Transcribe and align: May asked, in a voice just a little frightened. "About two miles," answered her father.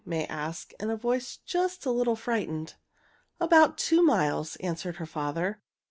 May 0.03 0.25
asked, 0.25 0.73
in 0.79 0.89
a 0.89 0.95
voice 0.95 1.37
just 1.37 1.85
a 1.85 1.91
little 1.91 2.15
frightened. 2.15 2.73
"About 3.39 3.77
two 3.77 4.01
miles," 4.01 4.55
answered 4.55 4.95
her 4.95 5.05
father. 5.05 5.61